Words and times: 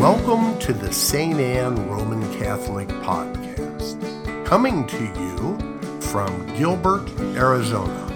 Welcome 0.00 0.58
to 0.60 0.72
the 0.72 0.90
St. 0.90 1.38
Anne 1.38 1.86
Roman 1.86 2.22
Catholic 2.38 2.88
Podcast, 2.88 4.46
coming 4.46 4.86
to 4.86 5.04
you 5.04 6.00
from 6.00 6.46
Gilbert, 6.56 7.06
Arizona. 7.36 8.06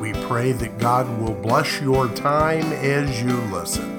We 0.00 0.14
pray 0.26 0.52
that 0.52 0.78
God 0.78 1.06
will 1.20 1.34
bless 1.34 1.78
your 1.78 2.08
time 2.14 2.72
as 2.72 3.22
you 3.22 3.36
listen. 3.52 3.98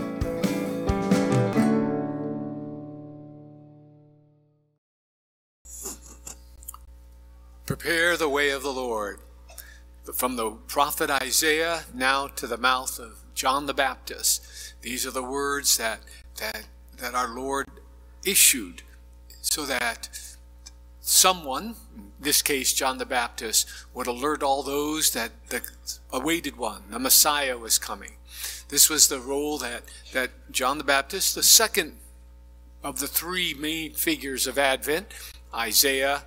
Prepare 7.68 8.18
the 8.18 8.30
way 8.30 8.50
of 8.50 8.64
the 8.64 8.74
Lord. 8.74 9.20
From 10.12 10.38
the 10.38 10.50
prophet 10.66 11.12
Isaiah 11.12 11.84
now 11.94 12.26
to 12.26 12.48
the 12.48 12.58
mouth 12.58 12.98
of 12.98 13.23
John 13.44 13.66
the 13.66 13.74
Baptist. 13.74 14.42
These 14.84 15.06
are 15.06 15.12
the 15.12 15.22
words 15.22 15.76
that, 15.76 16.00
that, 16.40 16.64
that 17.00 17.14
our 17.14 17.28
Lord 17.28 17.68
issued 18.26 18.84
so 19.42 19.66
that 19.66 20.08
someone, 21.02 21.76
in 21.94 22.12
this 22.22 22.42
case 22.42 22.72
John 22.72 23.00
the 23.00 23.06
Baptist, 23.06 23.68
would 23.94 24.08
alert 24.08 24.44
all 24.44 24.64
those 24.64 25.12
that 25.12 25.32
the 25.50 25.62
awaited 26.14 26.56
one, 26.56 26.84
the 26.90 27.00
Messiah, 27.00 27.58
was 27.58 27.78
coming. 27.78 28.14
This 28.70 28.90
was 28.90 29.10
the 29.10 29.20
role 29.20 29.58
that, 29.58 29.84
that 30.14 30.30
John 30.50 30.78
the 30.78 30.86
Baptist, 30.86 31.36
the 31.36 31.44
second 31.44 31.98
of 32.82 33.00
the 33.00 33.08
three 33.08 33.54
main 33.54 33.92
figures 33.92 34.48
of 34.48 34.58
Advent, 34.58 35.08
Isaiah, 35.54 36.24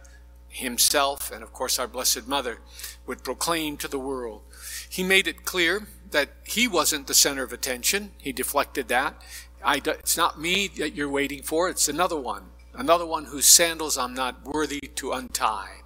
himself, 0.48 1.32
and 1.32 1.42
of 1.42 1.54
course 1.54 1.78
our 1.78 1.88
Blessed 1.88 2.28
Mother, 2.28 2.58
would 3.06 3.24
proclaim 3.24 3.78
to 3.78 3.88
the 3.88 3.98
world. 3.98 4.42
He 4.90 5.02
made 5.02 5.26
it 5.26 5.46
clear 5.46 5.86
that 6.10 6.30
he 6.44 6.68
wasn't 6.68 7.06
the 7.06 7.14
center 7.14 7.42
of 7.42 7.52
attention. 7.52 8.12
He 8.18 8.32
deflected 8.32 8.88
that. 8.88 9.20
I, 9.64 9.82
it's 9.84 10.16
not 10.16 10.40
me 10.40 10.68
that 10.78 10.94
you're 10.94 11.08
waiting 11.08 11.42
for, 11.42 11.68
it's 11.68 11.88
another 11.88 12.16
one. 12.18 12.50
Another 12.74 13.06
one 13.06 13.26
whose 13.26 13.46
sandals 13.46 13.96
I'm 13.96 14.14
not 14.14 14.44
worthy 14.44 14.80
to 14.80 15.12
untie. 15.12 15.80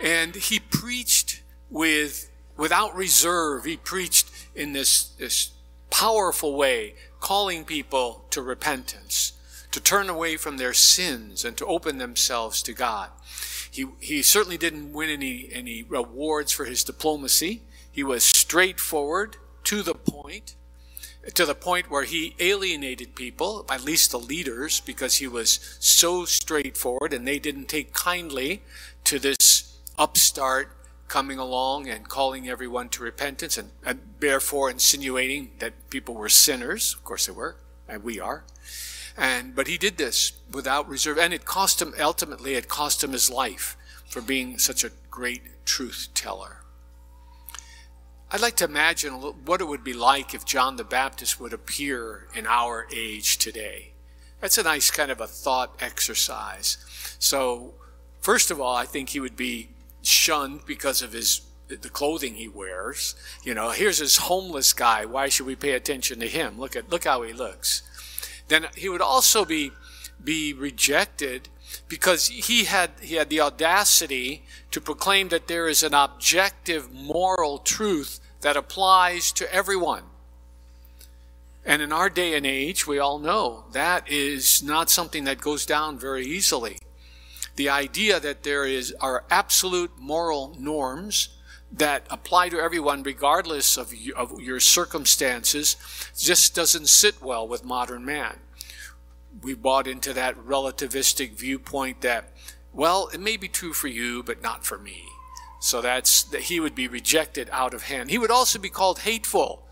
And 0.00 0.34
he 0.36 0.60
preached 0.60 1.42
with, 1.68 2.30
without 2.56 2.94
reserve. 2.94 3.64
He 3.64 3.76
preached 3.76 4.30
in 4.54 4.72
this, 4.72 5.08
this 5.18 5.50
powerful 5.90 6.56
way, 6.56 6.94
calling 7.18 7.64
people 7.64 8.24
to 8.30 8.40
repentance, 8.40 9.32
to 9.72 9.80
turn 9.80 10.08
away 10.08 10.36
from 10.36 10.56
their 10.56 10.72
sins 10.72 11.44
and 11.44 11.56
to 11.56 11.66
open 11.66 11.98
themselves 11.98 12.62
to 12.62 12.72
God. 12.72 13.10
He, 13.70 13.86
he 14.00 14.22
certainly 14.22 14.58
didn't 14.58 14.92
win 14.92 15.10
any, 15.10 15.48
any 15.52 15.82
rewards 15.82 16.52
for 16.52 16.64
his 16.64 16.82
diplomacy. 16.82 17.62
He 17.90 18.02
was 18.02 18.24
straightforward, 18.50 19.36
to 19.62 19.80
the 19.80 19.94
point, 19.94 20.56
to 21.34 21.46
the 21.46 21.54
point 21.54 21.88
where 21.88 22.02
he 22.02 22.34
alienated 22.40 23.14
people, 23.14 23.64
at 23.70 23.84
least 23.84 24.10
the 24.10 24.18
leaders, 24.18 24.80
because 24.80 25.18
he 25.18 25.28
was 25.28 25.60
so 25.78 26.24
straightforward 26.24 27.12
and 27.12 27.28
they 27.28 27.38
didn't 27.38 27.68
take 27.68 27.92
kindly 27.92 28.60
to 29.04 29.20
this 29.20 29.78
upstart 29.96 30.76
coming 31.06 31.38
along 31.38 31.88
and 31.88 32.08
calling 32.08 32.48
everyone 32.48 32.88
to 32.88 33.04
repentance 33.04 33.56
and, 33.56 33.70
and 33.86 34.00
therefore 34.18 34.68
insinuating 34.68 35.52
that 35.60 35.88
people 35.88 36.16
were 36.16 36.28
sinners. 36.28 36.94
Of 36.94 37.04
course 37.04 37.26
they 37.26 37.32
were, 37.32 37.54
and 37.88 38.02
we 38.02 38.18
are. 38.18 38.42
And, 39.16 39.54
but 39.54 39.68
he 39.68 39.78
did 39.78 39.96
this 39.96 40.32
without 40.50 40.88
reserve, 40.88 41.18
and 41.18 41.32
it 41.32 41.44
cost 41.44 41.80
him, 41.80 41.94
ultimately, 42.00 42.54
it 42.54 42.66
cost 42.66 43.04
him 43.04 43.12
his 43.12 43.30
life 43.30 43.76
for 44.08 44.20
being 44.20 44.58
such 44.58 44.82
a 44.82 44.90
great 45.08 45.64
truth 45.64 46.08
teller. 46.14 46.60
I'd 48.32 48.40
like 48.40 48.56
to 48.56 48.64
imagine 48.64 49.14
what 49.14 49.60
it 49.60 49.66
would 49.66 49.82
be 49.82 49.92
like 49.92 50.34
if 50.34 50.44
John 50.44 50.76
the 50.76 50.84
Baptist 50.84 51.40
would 51.40 51.52
appear 51.52 52.28
in 52.32 52.46
our 52.46 52.86
age 52.94 53.38
today. 53.38 53.90
That's 54.40 54.56
a 54.56 54.62
nice 54.62 54.88
kind 54.88 55.10
of 55.10 55.20
a 55.20 55.26
thought 55.26 55.74
exercise. 55.80 56.78
So, 57.18 57.74
first 58.20 58.52
of 58.52 58.60
all, 58.60 58.76
I 58.76 58.84
think 58.84 59.08
he 59.08 59.20
would 59.20 59.36
be 59.36 59.70
shunned 60.02 60.60
because 60.64 61.02
of 61.02 61.12
his 61.12 61.42
the 61.68 61.88
clothing 61.88 62.34
he 62.34 62.48
wears. 62.48 63.14
You 63.44 63.54
know, 63.54 63.70
here's 63.70 63.98
this 63.98 64.16
homeless 64.16 64.72
guy. 64.72 65.04
Why 65.04 65.28
should 65.28 65.46
we 65.46 65.54
pay 65.54 65.72
attention 65.72 66.18
to 66.20 66.28
him? 66.28 66.58
Look 66.58 66.76
at 66.76 66.90
look 66.90 67.04
how 67.04 67.22
he 67.22 67.32
looks. 67.32 67.82
Then 68.48 68.66
he 68.76 68.88
would 68.88 69.02
also 69.02 69.44
be 69.44 69.72
be 70.22 70.52
rejected 70.52 71.48
because 71.88 72.28
he 72.28 72.64
had 72.64 72.90
he 73.00 73.16
had 73.16 73.30
the 73.30 73.40
audacity 73.40 74.42
to 74.70 74.80
proclaim 74.80 75.28
that 75.28 75.48
there 75.48 75.68
is 75.68 75.82
an 75.82 75.94
objective 75.94 76.92
moral 76.92 77.58
truth 77.58 78.20
that 78.40 78.56
applies 78.56 79.32
to 79.32 79.52
everyone. 79.52 80.04
And 81.64 81.82
in 81.82 81.92
our 81.92 82.08
day 82.08 82.34
and 82.34 82.46
age, 82.46 82.86
we 82.86 82.98
all 82.98 83.18
know 83.18 83.64
that 83.72 84.10
is 84.10 84.62
not 84.62 84.88
something 84.88 85.24
that 85.24 85.40
goes 85.40 85.66
down 85.66 85.98
very 85.98 86.24
easily. 86.24 86.78
The 87.56 87.68
idea 87.68 88.18
that 88.18 88.42
there 88.42 88.64
is 88.64 88.94
are 89.00 89.24
absolute 89.30 89.92
moral 89.98 90.56
norms 90.58 91.28
that 91.72 92.06
apply 92.10 92.48
to 92.48 92.58
everyone 92.58 93.02
regardless 93.02 93.76
of, 93.76 93.92
of 94.16 94.40
your 94.40 94.58
circumstances 94.58 95.76
just 96.18 96.54
doesn't 96.54 96.88
sit 96.88 97.22
well 97.22 97.46
with 97.46 97.64
modern 97.64 98.04
man 98.04 98.38
we 99.42 99.54
bought 99.54 99.86
into 99.86 100.12
that 100.12 100.36
relativistic 100.36 101.32
viewpoint 101.32 102.00
that, 102.02 102.30
well, 102.72 103.08
it 103.12 103.20
may 103.20 103.36
be 103.36 103.48
true 103.48 103.72
for 103.72 103.88
you, 103.88 104.22
but 104.22 104.42
not 104.42 104.64
for 104.64 104.78
me. 104.78 105.04
So 105.60 105.80
that's 105.80 106.22
that 106.24 106.42
he 106.42 106.58
would 106.58 106.74
be 106.74 106.88
rejected 106.88 107.48
out 107.52 107.74
of 107.74 107.84
hand. 107.84 108.10
He 108.10 108.18
would 108.18 108.30
also 108.30 108.58
be 108.58 108.70
called 108.70 109.00
hateful 109.00 109.66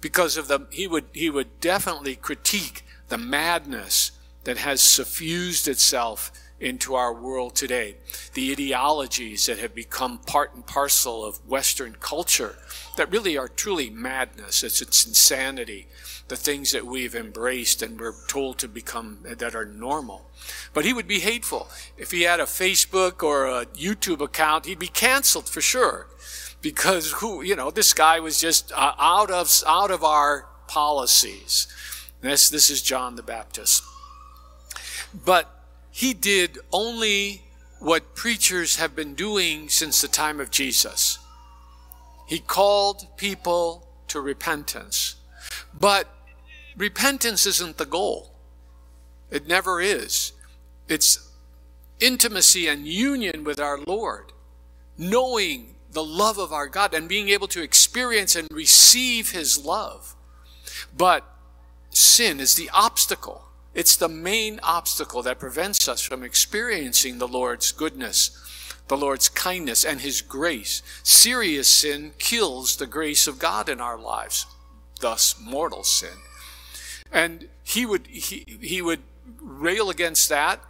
because 0.00 0.36
of 0.36 0.46
the 0.46 0.66
he 0.70 0.86
would 0.86 1.06
he 1.12 1.28
would 1.28 1.60
definitely 1.60 2.14
critique 2.14 2.84
the 3.08 3.18
madness 3.18 4.12
that 4.44 4.58
has 4.58 4.80
suffused 4.80 5.66
itself 5.66 6.30
into 6.60 6.94
our 6.94 7.12
world 7.12 7.54
today. 7.54 7.96
The 8.34 8.52
ideologies 8.52 9.46
that 9.46 9.58
have 9.58 9.74
become 9.74 10.18
part 10.18 10.54
and 10.54 10.64
parcel 10.64 11.24
of 11.24 11.44
Western 11.46 11.96
culture 11.98 12.56
that 12.96 13.10
really 13.10 13.36
are 13.36 13.48
truly 13.48 13.90
madness. 13.90 14.62
It's, 14.62 14.80
it's 14.80 15.06
insanity 15.06 15.86
the 16.28 16.36
things 16.36 16.72
that 16.72 16.86
we've 16.86 17.14
embraced 17.14 17.82
and 17.82 18.00
we're 18.00 18.14
told 18.26 18.58
to 18.58 18.68
become 18.68 19.18
that 19.22 19.54
are 19.54 19.64
normal. 19.64 20.28
But 20.72 20.84
he 20.84 20.92
would 20.92 21.06
be 21.06 21.20
hateful. 21.20 21.68
If 21.96 22.10
he 22.10 22.22
had 22.22 22.40
a 22.40 22.44
Facebook 22.44 23.22
or 23.22 23.46
a 23.46 23.66
YouTube 23.66 24.20
account, 24.20 24.66
he'd 24.66 24.78
be 24.78 24.88
canceled 24.88 25.48
for 25.48 25.60
sure. 25.60 26.08
Because 26.62 27.12
who, 27.12 27.42
you 27.42 27.54
know, 27.54 27.70
this 27.70 27.92
guy 27.92 28.18
was 28.18 28.40
just 28.40 28.72
uh, 28.72 28.94
out 28.98 29.30
of 29.30 29.62
out 29.66 29.90
of 29.90 30.02
our 30.02 30.48
policies. 30.66 31.68
This 32.22 32.48
this 32.48 32.70
is 32.70 32.82
John 32.82 33.14
the 33.14 33.22
Baptist. 33.22 33.84
But 35.14 35.48
he 35.90 36.12
did 36.12 36.58
only 36.72 37.42
what 37.78 38.14
preachers 38.14 38.76
have 38.76 38.96
been 38.96 39.14
doing 39.14 39.68
since 39.68 40.00
the 40.00 40.08
time 40.08 40.40
of 40.40 40.50
Jesus. 40.50 41.18
He 42.26 42.38
called 42.40 43.06
people 43.16 43.88
to 44.08 44.20
repentance. 44.20 45.14
But 45.78 46.08
repentance 46.76 47.46
isn't 47.46 47.78
the 47.78 47.86
goal. 47.86 48.32
It 49.30 49.46
never 49.46 49.80
is. 49.80 50.32
It's 50.88 51.30
intimacy 52.00 52.68
and 52.68 52.86
union 52.86 53.44
with 53.44 53.58
our 53.58 53.78
Lord, 53.78 54.32
knowing 54.98 55.74
the 55.92 56.04
love 56.04 56.38
of 56.38 56.52
our 56.52 56.68
God 56.68 56.92
and 56.92 57.08
being 57.08 57.28
able 57.30 57.48
to 57.48 57.62
experience 57.62 58.36
and 58.36 58.48
receive 58.52 59.30
His 59.30 59.64
love. 59.64 60.14
But 60.96 61.24
sin 61.90 62.40
is 62.40 62.54
the 62.54 62.70
obstacle. 62.72 63.46
It's 63.74 63.96
the 63.96 64.08
main 64.08 64.60
obstacle 64.62 65.22
that 65.22 65.38
prevents 65.38 65.88
us 65.88 66.00
from 66.00 66.22
experiencing 66.22 67.18
the 67.18 67.28
Lord's 67.28 67.72
goodness, 67.72 68.30
the 68.88 68.96
Lord's 68.96 69.28
kindness, 69.28 69.84
and 69.84 70.00
His 70.00 70.22
grace. 70.22 70.82
Serious 71.02 71.68
sin 71.68 72.12
kills 72.18 72.76
the 72.76 72.86
grace 72.86 73.26
of 73.26 73.38
God 73.38 73.68
in 73.68 73.80
our 73.80 73.98
lives, 73.98 74.46
thus 75.00 75.34
mortal 75.40 75.82
sin. 75.82 76.18
And 77.12 77.48
he 77.62 77.86
would, 77.86 78.06
he, 78.06 78.58
he 78.60 78.82
would 78.82 79.00
rail 79.40 79.90
against 79.90 80.28
that, 80.28 80.60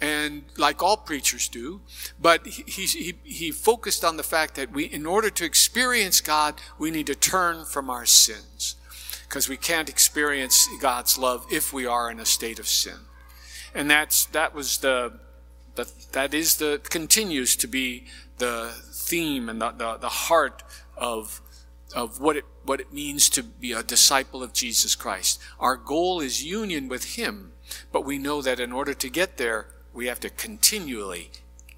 and 0.00 0.44
like 0.56 0.82
all 0.82 0.96
preachers 0.96 1.48
do, 1.48 1.82
but 2.18 2.46
he, 2.46 2.62
he, 2.86 3.14
he 3.22 3.50
focused 3.50 4.04
on 4.04 4.16
the 4.16 4.22
fact 4.22 4.54
that 4.54 4.72
we, 4.72 4.84
in 4.84 5.04
order 5.04 5.28
to 5.28 5.44
experience 5.44 6.20
God, 6.20 6.54
we 6.78 6.90
need 6.90 7.06
to 7.08 7.14
turn 7.14 7.66
from 7.66 7.90
our 7.90 8.06
sins. 8.06 8.76
Because 9.28 9.48
we 9.48 9.56
can't 9.56 9.88
experience 9.88 10.66
God's 10.80 11.16
love 11.16 11.46
if 11.52 11.72
we 11.72 11.86
are 11.86 12.10
in 12.10 12.18
a 12.18 12.26
state 12.26 12.58
of 12.58 12.66
sin. 12.66 12.96
And 13.74 13.88
that's, 13.88 14.24
that 14.26 14.54
was 14.54 14.78
the, 14.78 15.20
the 15.84 15.92
that 16.12 16.34
is 16.34 16.56
the, 16.56 16.80
continues 16.84 17.56
to 17.56 17.66
be 17.66 18.06
the 18.38 18.72
theme 18.92 19.48
and 19.48 19.60
the, 19.60 19.70
the, 19.70 19.96
the 19.98 20.08
heart 20.08 20.62
of 20.96 21.40
of 21.94 22.20
what 22.20 22.36
it, 22.36 22.44
what 22.64 22.80
it 22.80 22.92
means 22.92 23.28
to 23.30 23.42
be 23.42 23.72
a 23.72 23.82
disciple 23.82 24.42
of 24.42 24.52
Jesus 24.52 24.94
Christ. 24.94 25.40
Our 25.58 25.76
goal 25.76 26.20
is 26.20 26.44
union 26.44 26.88
with 26.88 27.16
Him, 27.16 27.52
but 27.92 28.04
we 28.04 28.18
know 28.18 28.42
that 28.42 28.60
in 28.60 28.72
order 28.72 28.94
to 28.94 29.08
get 29.08 29.36
there, 29.36 29.68
we 29.92 30.06
have 30.06 30.20
to 30.20 30.30
continually 30.30 31.30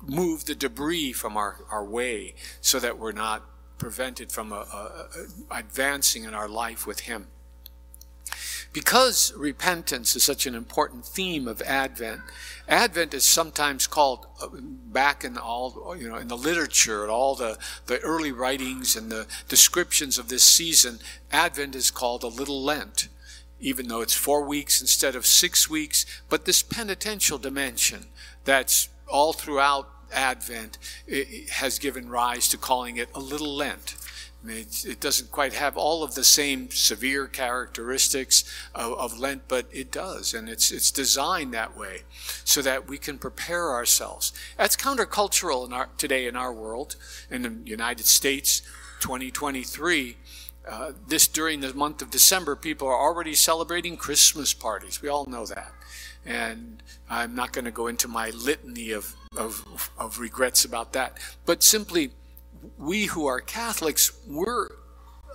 move 0.03 0.45
the 0.45 0.55
debris 0.55 1.13
from 1.13 1.37
our, 1.37 1.65
our 1.71 1.85
way 1.85 2.35
so 2.61 2.79
that 2.81 2.99
we're 2.99 3.13
not 3.13 3.43
prevented 3.79 4.31
from 4.31 4.53
uh, 4.53 4.65
uh, 4.73 5.07
advancing 5.51 6.25
in 6.25 6.35
our 6.35 6.49
life 6.49 6.87
with 6.87 7.01
Him. 7.01 7.29
Because 8.73 9.35
repentance 9.37 10.17
is 10.17 10.25
such 10.25 10.47
an 10.47 10.55
important 10.55 11.05
theme 11.05 11.47
of 11.47 11.61
Advent, 11.63 12.23
Advent 12.69 13.13
is 13.13 13.25
sometimes 13.25 13.87
called 13.87 14.27
uh, 14.41 14.49
back 14.53 15.25
in 15.25 15.37
all 15.37 15.95
you 15.99 16.09
know 16.09 16.17
in 16.17 16.29
the 16.29 16.37
literature 16.37 17.03
and 17.03 17.11
all 17.11 17.35
the, 17.35 17.59
the 17.87 17.99
early 18.01 18.33
writings 18.33 18.97
and 18.97 19.11
the 19.11 19.27
descriptions 19.49 20.19
of 20.19 20.29
this 20.29 20.43
season, 20.43 21.01
Advent 21.31 21.75
is 21.75 21.91
called 21.91 22.23
a 22.23 22.29
little 22.29 22.63
Lent, 22.63 23.09
even 23.61 23.89
though 23.89 24.01
it's 24.01 24.15
four 24.15 24.43
weeks 24.43 24.81
instead 24.81 25.15
of 25.15 25.27
six 25.27 25.69
weeks. 25.69 26.07
But 26.31 26.47
this 26.47 26.63
penitential 26.63 27.37
dimension 27.37 28.07
that's 28.45 28.89
all 29.07 29.35
throughout 29.35 29.91
Advent 30.15 30.79
has 31.51 31.79
given 31.79 32.09
rise 32.09 32.49
to 32.49 32.57
calling 32.57 32.97
it 32.97 33.11
a 33.15 33.21
little 33.21 33.55
Lent. 33.55 33.97
I 34.43 34.47
mean, 34.47 34.67
it 34.85 34.99
doesn't 34.99 35.31
quite 35.31 35.53
have 35.53 35.77
all 35.77 36.03
of 36.03 36.15
the 36.15 36.25
same 36.25 36.71
severe 36.71 37.29
characteristics 37.29 38.45
of, 38.75 38.93
of, 38.95 39.19
Lent, 39.19 39.43
but 39.47 39.67
it 39.71 39.93
does, 39.93 40.35
and 40.35 40.49
it's 40.49 40.73
it's 40.73 40.91
designed 40.91 41.55
that 41.55 41.77
way, 41.77 42.03
so 42.45 42.61
that 42.63 42.89
we 42.89 42.99
can 42.99 43.19
prepare 43.19 43.71
ourselves. 43.71 44.33
That's 44.57 44.77
countercultural 44.77 45.67
in 45.67 45.73
our, 45.73 45.91
today 45.97 46.27
in 46.27 46.35
our 46.35 46.53
world, 46.53 46.97
in 47.31 47.43
the 47.43 47.57
United 47.65 48.07
States, 48.07 48.63
2023. 49.01 50.17
Uh, 50.69 50.93
this 51.09 51.29
during 51.29 51.61
the 51.61 51.75
month 51.75 52.03
of 52.03 52.11
December, 52.11 52.57
people 52.57 52.89
are 52.89 52.99
already 52.99 53.35
celebrating 53.35 53.97
Christmas 53.97 54.55
parties. 54.55 55.01
We 55.03 55.09
all 55.09 55.27
know 55.27 55.47
that, 55.47 55.73
and 56.27 56.83
I'm 57.09 57.37
not 57.37 57.53
going 57.53 57.65
to 57.65 57.71
go 57.71 57.87
into 57.87 58.09
my 58.09 58.31
litany 58.31 58.91
of, 58.91 59.15
of 59.37 59.91
of 59.97 60.19
regrets 60.19 60.65
about 60.65 60.93
that, 60.95 61.19
but 61.47 61.63
simply 61.63 62.11
we 62.79 63.07
who 63.07 63.27
are 63.27 63.41
Catholics, 63.41 64.13
we're 64.27 64.69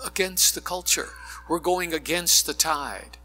against 0.05 0.55
the 0.55 0.61
culture. 0.61 1.09
We're 1.49 1.59
going 1.59 1.93
against 1.93 2.45
the 2.45 2.53
tide. 2.53 3.17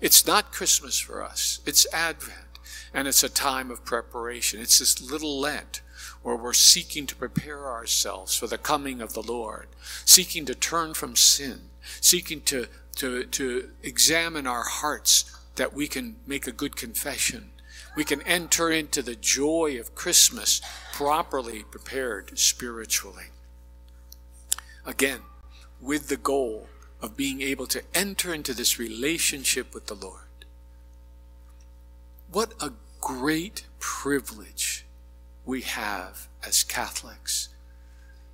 It's 0.00 0.26
not 0.26 0.52
Christmas 0.52 0.98
for 0.98 1.22
us, 1.22 1.60
it's 1.66 1.86
Advent, 1.92 2.58
and 2.92 3.08
it's 3.08 3.22
a 3.22 3.28
time 3.28 3.70
of 3.70 3.84
preparation. 3.84 4.60
It's 4.60 4.78
this 4.78 5.00
little 5.00 5.38
Lent 5.38 5.80
where 6.22 6.36
we're 6.36 6.52
seeking 6.52 7.06
to 7.06 7.16
prepare 7.16 7.68
ourselves 7.70 8.36
for 8.36 8.46
the 8.46 8.58
coming 8.58 9.00
of 9.00 9.12
the 9.12 9.22
Lord, 9.22 9.68
seeking 10.04 10.44
to 10.46 10.54
turn 10.54 10.94
from 10.94 11.16
sin, 11.16 11.70
seeking 12.00 12.40
to, 12.42 12.66
to, 12.96 13.24
to 13.24 13.70
examine 13.82 14.46
our 14.46 14.64
hearts 14.64 15.24
that 15.56 15.72
we 15.72 15.88
can 15.88 16.16
make 16.26 16.46
a 16.46 16.52
good 16.52 16.76
confession. 16.76 17.50
We 17.96 18.04
can 18.04 18.22
enter 18.22 18.70
into 18.70 19.02
the 19.02 19.16
joy 19.16 19.78
of 19.78 19.94
Christmas 19.94 20.62
properly 20.92 21.64
prepared 21.64 22.38
spiritually. 22.38 23.26
Again, 24.84 25.20
with 25.80 26.08
the 26.08 26.16
goal 26.16 26.68
of 27.00 27.16
being 27.16 27.40
able 27.40 27.66
to 27.66 27.82
enter 27.94 28.32
into 28.32 28.54
this 28.54 28.78
relationship 28.78 29.74
with 29.74 29.86
the 29.86 29.94
Lord. 29.94 30.20
What 32.30 32.54
a 32.60 32.72
great 33.00 33.66
privilege 33.78 34.86
we 35.44 35.62
have 35.62 36.28
as 36.46 36.62
Catholics 36.62 37.48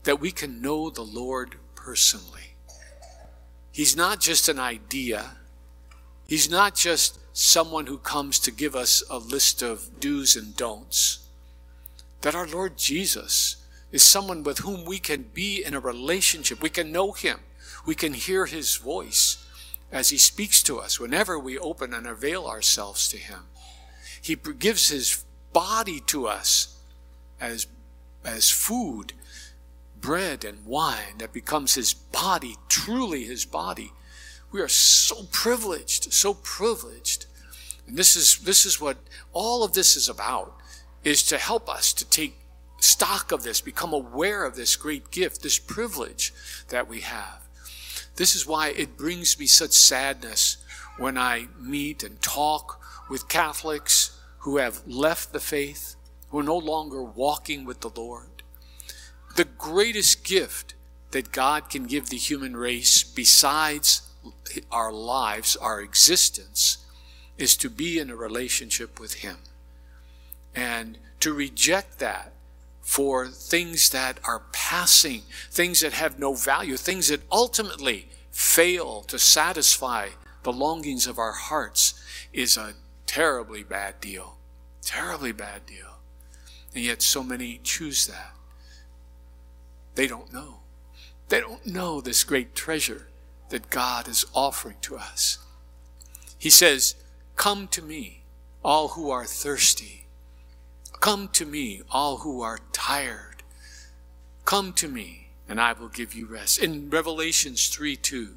that 0.05 0.21
we 0.21 0.31
can 0.31 0.63
know 0.63 0.91
the 0.91 1.03
Lord 1.03 1.57
personally. 1.75 2.55
He's 3.73 3.97
not 3.97 4.21
just 4.21 4.49
an 4.49 4.59
idea, 4.59 5.37
He's 6.27 6.51
not 6.51 6.75
just 6.75 7.19
someone 7.33 7.87
who 7.87 7.97
comes 7.97 8.39
to 8.41 8.51
give 8.51 8.77
us 8.77 9.03
a 9.09 9.19
list 9.19 9.63
of 9.63 9.99
do's 9.99 10.37
and 10.37 10.55
don'ts. 10.55 11.21
That 12.21 12.35
our 12.35 12.47
Lord 12.47 12.77
Jesus 12.77 13.57
is 13.91 14.03
someone 14.03 14.43
with 14.43 14.59
whom 14.59 14.85
we 14.85 14.99
can 14.99 15.23
be 15.35 15.63
in 15.65 15.75
a 15.75 15.81
relationship. 15.81 16.63
We 16.63 16.71
can 16.71 16.93
know 16.93 17.13
him. 17.13 17.41
We 17.87 17.95
can 17.95 18.13
hear 18.13 18.47
his 18.47 18.77
voice 18.77 19.45
as 19.91 20.11
he 20.11 20.19
speaks 20.19 20.63
to 20.65 20.79
us 20.79 21.01
whenever 21.01 21.39
we 21.39 21.59
open 21.59 21.95
and 21.95 22.07
avail 22.07 22.47
ourselves 22.47 23.09
to 23.09 23.17
him. 23.17 23.45
He 24.21 24.37
gives 24.37 24.91
his 24.91 25.25
body 25.53 26.01
to 26.07 26.27
us 26.27 26.79
as, 27.41 27.67
as 28.25 28.51
food, 28.51 29.15
bread 30.01 30.45
and 30.45 30.67
wine 30.67 31.19
that 31.19 31.33
becomes 31.33 31.75
his 31.75 31.95
body, 31.95 32.57
truly 32.69 33.25
his 33.25 33.45
body. 33.45 33.93
We 34.51 34.61
are 34.61 34.69
so 34.69 35.25
privileged, 35.31 36.13
so 36.13 36.35
privileged. 36.35 37.27
And 37.87 37.97
this 37.97 38.17
is, 38.17 38.39
this 38.41 38.67
is 38.67 38.81
what 38.81 38.99
all 39.33 39.65
of 39.65 39.73
this 39.73 39.97
is 39.97 40.09
about, 40.09 40.55
is 41.05 41.23
to 41.25 41.39
help 41.39 41.69
us 41.69 41.93
to 41.95 42.05
take 42.05 42.37
stock 42.79 43.33
of 43.33 43.43
this, 43.43 43.61
become 43.61 43.93
aware 43.93 44.45
of 44.45 44.57
this 44.57 44.77
great 44.77 45.11
gift, 45.11 45.43
this 45.43 45.59
privilege 45.59 46.33
that 46.69 46.89
we 46.89 47.01
have. 47.01 47.43
This 48.17 48.35
is 48.35 48.47
why 48.47 48.69
it 48.69 48.97
brings 48.97 49.39
me 49.39 49.47
such 49.47 49.73
sadness 49.73 50.57
when 50.97 51.17
I 51.17 51.49
meet 51.61 52.03
and 52.03 52.21
talk 52.21 52.81
with 53.09 53.29
Catholics 53.29 54.19
who 54.39 54.57
have 54.57 54.87
left 54.87 55.33
the 55.33 55.41
faith, 55.41 55.97
who 56.31 56.39
are 56.39 56.45
no 56.45 56.57
longer 56.57 57.03
walking 57.03 57.65
with 57.65 57.81
the 57.81 57.91
Lord. 57.91 58.43
The 59.37 59.45
greatest 59.45 60.25
gift 60.25 60.75
that 61.13 61.33
God 61.33 61.71
can 61.71 61.87
give 61.87 62.09
the 62.09 62.17
human 62.17 62.57
race, 62.57 63.03
besides 63.03 64.03
our 64.71 64.93
lives, 64.93 65.57
our 65.57 65.81
existence, 65.81 66.79
is 67.37 67.57
to 67.57 67.71
be 67.71 67.99
in 67.99 68.11
a 68.11 68.17
relationship 68.17 68.99
with 68.99 69.15
Him. 69.15 69.39
And 70.55 70.99
to 71.21 71.33
reject 71.33 71.99
that 72.01 72.33
for 72.89 73.27
things 73.27 73.91
that 73.91 74.19
are 74.25 74.45
passing, 74.51 75.21
things 75.51 75.81
that 75.81 75.93
have 75.93 76.19
no 76.19 76.33
value, 76.33 76.75
things 76.75 77.09
that 77.09 77.21
ultimately 77.31 78.09
fail 78.31 79.03
to 79.03 79.19
satisfy 79.19 80.09
the 80.43 80.51
longings 80.51 81.07
of 81.07 81.19
our 81.19 81.33
hearts 81.33 82.03
is 82.33 82.57
a 82.57 82.73
terribly 83.05 83.63
bad 83.63 84.01
deal. 84.01 84.39
Terribly 84.81 85.33
bad 85.33 85.67
deal. 85.67 85.99
And 86.75 86.83
yet 86.83 87.03
so 87.03 87.23
many 87.23 87.61
choose 87.63 88.07
that. 88.07 88.35
They 89.95 90.07
don't 90.07 90.33
know. 90.33 90.61
They 91.29 91.41
don't 91.41 91.67
know 91.67 92.01
this 92.01 92.25
great 92.25 92.55
treasure 92.55 93.09
that 93.51 93.69
God 93.69 94.09
is 94.09 94.25
offering 94.35 94.77
to 94.81 94.97
us. 94.97 95.37
He 96.39 96.49
says, 96.49 96.95
Come 97.37 97.69
to 97.69 97.83
me, 97.83 98.23
all 98.65 98.89
who 98.89 99.11
are 99.11 99.27
thirsty 99.27 100.08
Come 101.09 101.29
to 101.29 101.47
me, 101.47 101.81
all 101.91 102.19
who 102.19 102.43
are 102.43 102.59
tired. 102.71 103.43
Come 104.45 104.75
to 104.75 104.87
me, 104.87 105.29
and 105.49 105.59
I 105.59 105.73
will 105.73 105.89
give 105.89 106.13
you 106.13 106.27
rest. 106.27 106.59
In 106.59 106.91
Revelations 106.91 107.69
3 107.69 107.97
2, 107.97 108.35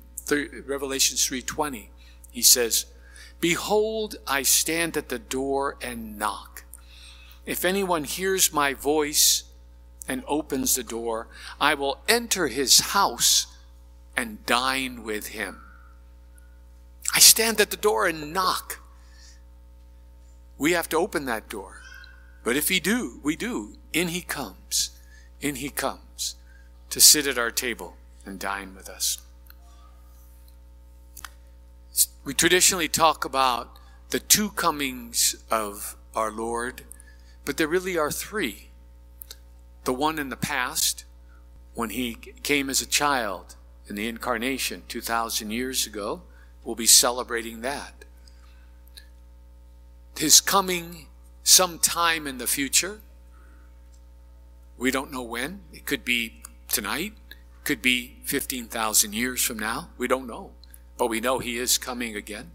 Revelations 0.66 1.20
3:20, 1.28 1.90
he 2.32 2.42
says, 2.42 2.86
Behold, 3.42 4.16
I 4.26 4.44
stand 4.44 4.96
at 4.96 5.10
the 5.10 5.20
door 5.20 5.76
and 5.82 6.18
knock. 6.18 6.64
If 7.46 7.66
anyone 7.66 8.06
hears 8.06 8.54
my 8.54 8.74
voice 8.74 9.44
and 10.08 10.24
opens 10.26 10.76
the 10.76 10.84
door, 10.84 11.28
I 11.60 11.74
will 11.74 12.00
enter 12.08 12.48
his 12.48 12.80
house 12.96 13.48
and 14.16 14.46
dine 14.46 15.04
with 15.04 15.28
him. 15.28 15.60
I 17.14 17.20
stand 17.20 17.60
at 17.60 17.70
the 17.70 17.76
door 17.76 18.08
and 18.08 18.32
knock. 18.32 18.80
We 20.58 20.72
have 20.72 20.88
to 20.88 20.98
open 20.98 21.26
that 21.26 21.50
door. 21.50 21.81
But 22.44 22.56
if 22.56 22.70
he 22.70 22.80
do, 22.80 23.20
we 23.24 23.36
do, 23.36 23.78
in 23.94 24.08
he 24.10 24.22
comes, 24.22 24.92
in 25.40 25.56
he 25.56 25.70
comes 25.70 26.36
to 26.90 27.00
sit 27.00 27.28
at 27.28 27.38
our 27.38 27.52
table 27.52 27.96
and 28.26 28.40
dine 28.40 28.76
with 28.76 28.90
us. 28.90 29.20
We 32.24 32.34
traditionally 32.34 32.88
talk 32.88 33.26
about 33.26 33.78
the 34.10 34.20
two 34.20 34.50
comings 34.52 35.36
of 35.50 35.96
our 36.16 36.32
Lord, 36.32 36.84
but 37.46 37.58
there 37.58 37.68
really 37.68 37.98
are 37.98 38.12
three. 38.12 38.70
The 39.86 39.94
one 39.94 40.20
in 40.20 40.30
the 40.30 40.38
past, 40.38 41.06
when 41.74 41.92
he 41.92 42.16
came 42.44 42.70
as 42.70 42.82
a 42.82 42.88
child 42.88 43.56
in 43.88 43.96
the 43.96 44.08
incarnation 44.08 44.84
2,000 44.88 45.52
years 45.52 45.88
ago, 45.88 46.22
we'll 46.64 46.76
be 46.76 46.86
celebrating 46.86 47.62
that. 47.62 48.06
His 50.18 50.42
coming 50.42 51.08
sometime 51.44 52.28
in 52.28 52.38
the 52.38 52.48
future. 52.48 53.02
We 54.78 54.92
don't 54.92 55.12
know 55.12 55.22
when. 55.22 55.62
It 55.72 55.86
could 55.86 56.04
be 56.04 56.42
tonight, 56.68 57.14
could 57.64 57.82
be 57.82 58.18
15,000 58.24 59.14
years 59.14 59.44
from 59.44 59.60
now. 59.60 59.90
We 59.98 60.08
don't 60.08 60.28
know. 60.28 60.52
But 60.98 61.08
we 61.08 61.20
know 61.20 61.40
He 61.40 61.58
is 61.58 61.78
coming 61.78 62.16
again. 62.16 62.52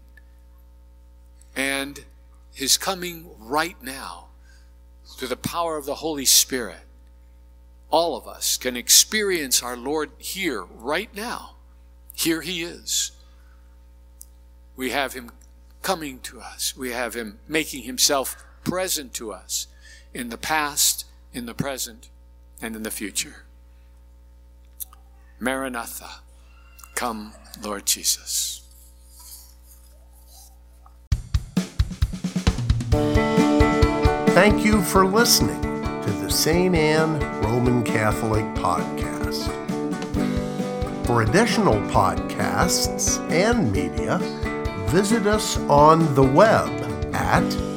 And 1.55 2.05
His 2.53 2.77
coming 2.77 3.29
right 3.39 3.81
now 3.81 4.27
through 5.17 5.29
the 5.29 5.37
power 5.37 5.77
of 5.77 5.85
the 5.85 5.95
Holy 5.95 6.25
Spirit. 6.25 6.81
All 7.89 8.17
of 8.17 8.27
us 8.27 8.57
can 8.57 8.75
experience 8.75 9.63
our 9.63 9.77
Lord 9.77 10.11
here, 10.17 10.63
right 10.63 11.13
now. 11.15 11.55
Here 12.13 12.41
He 12.41 12.61
is. 12.61 13.11
We 14.75 14.91
have 14.91 15.13
Him 15.13 15.31
coming 15.81 16.19
to 16.19 16.41
us, 16.41 16.75
we 16.75 16.91
have 16.91 17.13
Him 17.13 17.39
making 17.47 17.83
Himself 17.83 18.43
present 18.67 19.13
to 19.13 19.31
us 19.31 19.67
in 20.13 20.27
the 20.27 20.37
past, 20.37 21.05
in 21.33 21.45
the 21.45 21.53
present, 21.53 22.09
and 22.61 22.75
in 22.75 22.83
the 22.83 22.91
future. 22.91 23.45
Maranatha. 25.39 26.21
Come, 26.93 27.33
Lord 27.63 27.85
Jesus. 27.85 28.63
Thank 34.35 34.65
you 34.65 34.81
for 34.81 35.05
listening 35.05 35.61
to 35.61 36.11
the 36.21 36.29
St. 36.29 36.75
Anne 36.75 37.19
Roman 37.43 37.83
Catholic 37.83 38.43
Podcast. 38.55 39.47
For 41.05 41.21
additional 41.21 41.75
podcasts 41.89 43.17
and 43.31 43.71
media, 43.71 44.17
visit 44.89 45.25
us 45.25 45.57
on 45.69 46.13
the 46.15 46.23
web 46.23 46.67
at 47.13 47.76